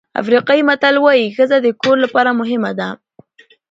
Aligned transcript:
افریقایي 0.21 0.61
متل 0.69 0.95
وایي 0.99 1.27
ښځه 1.37 1.57
د 1.61 1.67
کور 1.81 1.95
لپاره 2.05 2.31
مهمه 2.39 2.71
ده. 2.79 2.89